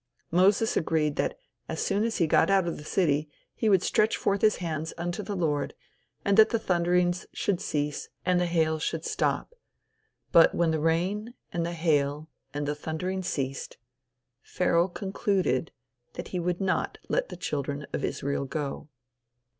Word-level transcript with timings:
Moses 0.31 0.75
agreed 0.75 1.15
that 1.17 1.37
as 1.69 1.79
soon 1.79 2.03
as 2.03 2.17
he 2.17 2.25
got 2.25 2.49
out 2.49 2.67
of 2.67 2.77
the 2.77 2.83
city 2.83 3.29
he 3.53 3.69
would 3.69 3.83
stretch 3.83 4.17
forth 4.17 4.41
his 4.41 4.55
hands 4.55 4.95
unto 4.97 5.21
the 5.21 5.35
Lord, 5.35 5.75
and 6.25 6.37
that 6.37 6.49
the 6.49 6.57
thunderings 6.57 7.27
should 7.33 7.61
cease 7.61 8.09
and 8.25 8.39
the 8.39 8.47
hail 8.47 8.79
should 8.79 9.05
stop. 9.05 9.53
But, 10.31 10.55
when 10.55 10.71
the 10.71 10.79
rain 10.79 11.35
and 11.53 11.63
the 11.63 11.73
hail 11.73 12.29
and 12.51 12.67
the 12.67 12.73
thundering 12.73 13.21
ceased, 13.21 13.77
Pharaoh 14.41 14.87
concluded 14.87 15.71
that 16.13 16.29
he 16.29 16.39
would 16.39 16.59
not 16.61 16.97
let 17.07 17.29
the 17.29 17.37
children 17.37 17.85
of 17.93 18.03
Israel 18.03 18.45
go. 18.45 18.89